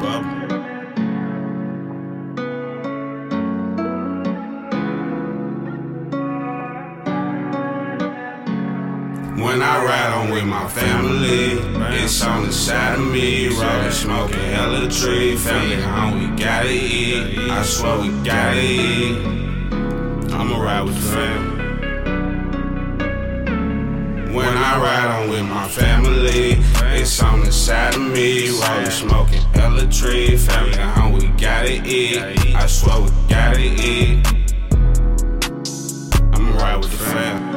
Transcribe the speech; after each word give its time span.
When 0.00 0.08
I 9.60 9.84
ride 9.84 10.12
on 10.14 10.30
with 10.30 10.44
my 10.44 10.66
family, 10.68 11.58
it's 12.02 12.22
on 12.22 12.46
the 12.46 12.52
side 12.52 12.98
of 12.98 13.04
me. 13.12 13.48
Rolling, 13.48 13.90
smoking 13.90 14.40
hella 14.40 14.88
tree. 14.88 15.36
Family 15.36 15.82
home, 15.82 16.18
we 16.18 16.42
gotta 16.42 16.70
eat. 16.70 17.50
I 17.50 17.62
swear 17.62 17.98
we 17.98 18.08
gotta 18.24 18.58
eat. 18.58 19.18
I'ma 20.32 20.62
ride 20.62 20.84
with 20.84 20.94
the 20.94 21.00
fam. 21.12 21.49
I 24.70 24.78
ride 24.78 25.10
on 25.10 25.28
with 25.30 25.44
my 25.46 25.66
family, 25.66 26.62
it's 26.94 27.20
on 27.20 27.40
the 27.40 27.50
side 27.50 27.96
of 27.96 28.02
me. 28.02 28.50
Rolling, 28.50 28.90
smoking 28.90 29.42
hella 29.52 29.84
tree. 29.90 30.36
Family 30.36 30.76
home, 30.78 31.14
we 31.14 31.26
gotta 31.30 31.84
eat. 31.84 32.22
I 32.54 32.66
swear 32.68 33.00
we 33.00 33.10
gotta 33.28 33.58
eat. 33.58 34.24
I'ma 36.32 36.56
ride 36.56 36.76
with 36.76 36.92
the 36.92 36.98
fam. 36.98 37.50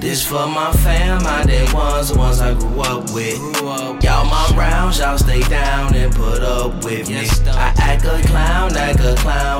This 0.00 0.24
for 0.24 0.46
my 0.46 0.70
fam, 0.84 1.24
my 1.24 1.44
day 1.44 1.66
ones, 1.72 2.10
the 2.12 2.18
ones 2.18 2.40
I 2.40 2.54
grew 2.54 2.82
up 2.82 3.10
with. 3.10 3.40
Y'all 4.04 4.24
my 4.26 4.52
rounds, 4.56 4.98
y'all 5.00 5.18
stay 5.18 5.42
down 5.42 5.92
and 5.96 6.14
put 6.14 6.40
up 6.40 6.84
with 6.84 7.08
me. 7.08 7.26
I 7.50 7.72
act 7.78 8.04
a 8.04 8.22
clown, 8.28 8.76
act 8.76 9.00
a 9.00 9.16
clown, 9.22 9.51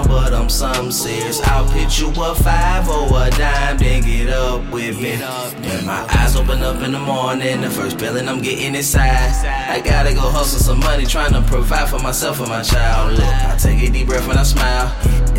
some 0.52 0.92
serious. 0.92 1.41
I'll 1.42 1.69
pitch 1.73 2.01
you 2.01 2.09
a 2.11 2.34
five 2.34 2.88
or 2.88 3.06
a 3.06 3.30
dime, 3.30 3.79
then 3.79 4.02
get 4.02 4.29
up 4.29 4.70
with 4.70 5.01
me. 5.01 5.16
When 5.16 5.87
my 5.87 6.06
eyes 6.11 6.37
open 6.37 6.62
up 6.62 6.83
in 6.83 6.92
the 6.92 6.98
morning, 7.01 7.62
the 7.62 7.70
first 7.70 7.98
feeling 7.98 8.28
I'm 8.28 8.42
getting 8.42 8.75
inside. 8.75 9.33
I 9.47 9.80
gotta 9.80 10.12
go 10.12 10.20
hustle 10.20 10.61
some 10.61 10.81
money, 10.81 11.06
trying 11.06 11.33
to 11.33 11.42
provide 11.42 11.89
for 11.89 11.98
myself 11.98 12.41
and 12.41 12.48
my 12.48 12.62
child. 12.62 13.14
Look, 13.14 13.25
I 13.25 13.56
take 13.56 13.83
a 13.83 13.91
deep 13.91 14.06
breath 14.06 14.28
when 14.28 14.39
I 14.39 14.42
smile. 14.42 14.89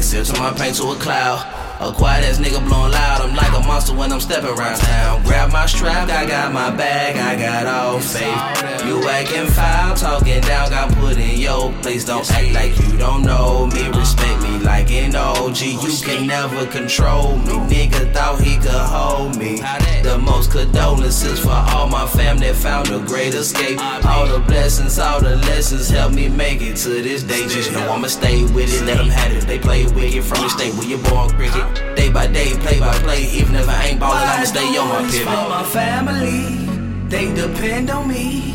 Sips 0.01 0.31
on 0.31 0.39
my 0.39 0.51
pain 0.51 0.73
to 0.73 0.83
a 0.91 0.95
cloud. 0.95 1.62
A 1.83 1.91
quiet 1.91 2.23
ass 2.23 2.39
nigga 2.39 2.65
blowing 2.65 2.93
loud. 2.93 3.19
I'm 3.19 3.35
like 3.35 3.51
a 3.51 3.67
monster 3.67 3.93
when 3.93 4.13
I'm 4.13 4.21
stepping 4.21 4.57
around 4.57 4.77
town. 4.77 5.21
Grab 5.23 5.51
my 5.51 5.65
strap, 5.65 6.07
I 6.07 6.25
got 6.25 6.53
my 6.53 6.71
bag, 6.71 7.17
I 7.17 7.35
got 7.35 7.65
all 7.67 7.99
faith. 7.99 8.85
You 8.85 9.05
acting 9.09 9.47
foul, 9.47 9.93
talking 9.93 10.39
down, 10.41 10.69
got 10.69 10.93
put 10.95 11.17
in 11.17 11.37
your 11.41 11.73
place. 11.81 12.05
Don't 12.05 12.29
act 12.31 12.53
like 12.53 12.79
you 12.79 12.97
don't 12.97 13.23
know 13.23 13.67
me. 13.67 13.89
Respect 13.89 14.41
me 14.43 14.59
like 14.59 14.91
an 14.91 15.13
OG. 15.13 15.59
You 15.59 15.97
can 16.01 16.25
never 16.25 16.65
control 16.67 17.35
me. 17.39 17.53
Nigga 17.67 18.13
thought 18.13 18.39
he 18.39 18.55
could 18.55 18.71
hold 18.71 19.37
me. 19.37 19.57
The 20.03 20.17
most 20.17 20.51
condolences 20.51 21.39
for 21.39 21.51
all 21.51 21.87
my 21.87 22.07
fam 22.07 22.37
that 22.37 22.55
found 22.55 22.91
a 22.91 22.99
great 22.99 23.33
escape. 23.33 23.77
All 24.05 24.25
the 24.25 24.39
blessings, 24.39 24.99
all 24.99 25.19
the 25.19 25.35
lessons 25.35 25.89
helped 25.89 26.15
me 26.15 26.29
make 26.29 26.61
it 26.61 26.77
to 26.77 27.01
this 27.01 27.23
day. 27.23 27.45
Just 27.49 27.73
know 27.73 27.91
I'ma 27.91 28.07
stay 28.07 28.43
with 28.53 28.73
it. 28.73 28.85
Let 28.85 28.97
them 28.97 29.09
have 29.09 29.33
it. 29.33 29.45
They 29.45 29.59
play 29.59 29.85
wicked 29.87 30.23
from 30.23 30.43
the 30.43 30.49
state 30.49 30.73
where 30.75 30.87
you 30.87 30.97
born 30.97 31.29
cricket. 31.31 31.72
Day 31.95 32.09
by 32.11 32.27
day, 32.27 32.53
play 32.59 32.79
by 32.79 32.93
play. 32.99 33.23
Even 33.39 33.55
if 33.55 33.67
I 33.67 33.87
ain't 33.87 33.99
ballin', 33.99 34.27
I'ma 34.27 34.45
stay 34.45 34.77
on 34.77 34.87
my 34.89 35.01
pivot. 35.09 35.27
For 35.27 35.49
my 35.49 35.63
family, 35.63 36.67
they 37.09 37.33
depend 37.33 37.89
on 37.89 38.07
me. 38.07 38.53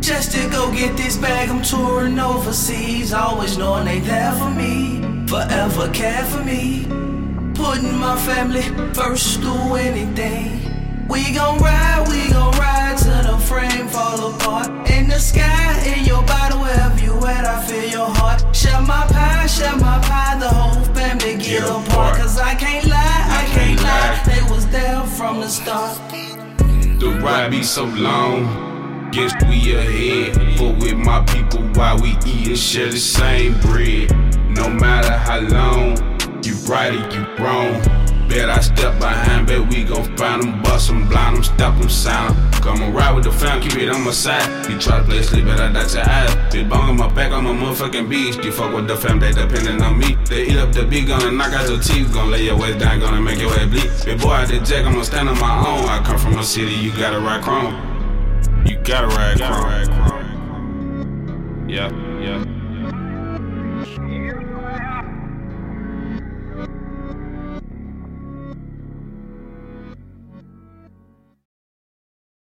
Just 0.00 0.32
to 0.32 0.48
go 0.50 0.72
get 0.72 0.96
this 0.96 1.16
bag, 1.16 1.50
I'm 1.50 1.62
touring 1.62 2.18
overseas. 2.18 3.12
Always 3.12 3.58
knowing 3.58 3.84
they 3.84 4.00
there 4.00 4.32
for 4.32 4.50
me. 4.50 5.02
Forever 5.26 5.90
care 5.92 6.24
for 6.24 6.42
me. 6.42 6.86
Putting 7.54 7.96
my 7.98 8.16
family 8.28 8.62
first 8.94 9.40
through 9.40 9.74
anything. 9.74 11.06
We 11.08 11.34
gon' 11.34 11.58
ride, 11.58 11.77
Cause 22.28 22.40
I 22.40 22.54
can't 22.56 22.84
lie, 22.84 22.94
I, 22.94 23.40
I 23.40 23.46
can't 23.46 23.78
can't 23.78 23.82
lie. 23.82 24.10
lie. 24.10 24.22
They 24.26 24.54
was 24.54 24.66
there 24.66 25.02
from 25.16 25.40
the 25.40 25.48
start. 25.48 25.96
The 27.00 27.18
ride 27.22 27.50
be 27.50 27.62
so 27.62 27.86
long. 27.86 29.10
Guess 29.12 29.32
we 29.48 29.74
ahead. 29.74 30.58
But 30.58 30.76
with 30.76 30.98
my 30.98 31.24
people, 31.24 31.62
while 31.72 31.98
we 31.98 32.18
eat 32.26 32.48
and 32.48 32.58
share 32.58 32.90
the 32.90 32.98
same 32.98 33.58
bread. 33.60 34.10
No 34.50 34.68
matter 34.68 35.10
how 35.10 35.40
long, 35.40 35.96
you 36.44 36.52
right 36.68 36.92
or 36.92 37.08
you 37.14 37.24
wrong. 37.42 37.72
Bet 38.28 38.50
I 38.50 38.60
step 38.60 38.98
behind, 38.98 39.37
bet 39.37 39.37
we 39.37 39.37
gon' 39.37 39.37
find 40.38 40.54
them, 40.54 40.62
bust 40.62 40.88
them, 40.88 41.08
blind 41.08 41.36
them, 41.36 41.42
stop 41.42 41.78
them, 41.78 41.88
sound 41.88 42.36
'em. 42.36 42.50
Come 42.62 42.82
on, 42.82 42.92
ride 42.92 43.14
with 43.14 43.24
the 43.24 43.32
fam, 43.32 43.60
keep 43.60 43.76
it 43.76 43.88
on 43.88 44.04
my 44.04 44.10
side. 44.10 44.42
You 44.68 44.78
try 44.78 44.98
to 44.98 45.04
play 45.04 45.22
sleep, 45.22 45.46
but 45.46 45.60
I 45.60 45.72
dot 45.72 45.92
your 45.94 46.08
eyes. 46.08 46.34
Big 46.52 46.68
bong 46.68 46.88
on 46.90 46.96
my 46.96 47.08
back, 47.08 47.32
on 47.32 47.44
my 47.44 47.52
motherfucking 47.52 48.08
beast. 48.08 48.42
You 48.44 48.52
fuck 48.52 48.74
with 48.74 48.88
the 48.88 48.96
fam, 48.96 49.20
they 49.20 49.32
depending 49.32 49.80
on 49.82 49.98
me. 49.98 50.16
They 50.28 50.48
eat 50.48 50.56
up 50.56 50.72
the 50.72 50.84
beat, 50.84 51.06
gonna 51.08 51.30
knock 51.30 51.52
out 51.52 51.68
your 51.68 51.80
teeth, 51.80 52.12
gonna 52.12 52.30
lay 52.30 52.44
your 52.44 52.56
ass 52.64 52.80
down, 52.80 53.00
gonna 53.00 53.20
make 53.20 53.40
your 53.40 53.52
head 53.52 53.70
bleed. 53.70 53.90
Big 54.04 54.20
boy 54.20 54.32
out 54.32 54.48
the 54.48 54.58
jack, 54.60 54.84
I'ma 54.86 55.02
stand 55.02 55.28
on 55.28 55.38
my 55.38 55.66
own. 55.66 55.88
I 55.88 56.02
come 56.04 56.18
from 56.18 56.38
a 56.38 56.42
city, 56.42 56.74
you 56.74 56.90
gotta 56.92 57.20
ride 57.20 57.42
chrome. 57.42 57.74
You 58.64 58.76
gotta 58.78 59.06
ride 59.06 59.38
chrome. 59.38 59.86
Yeah, 61.68 61.90
yeah. 62.20 62.44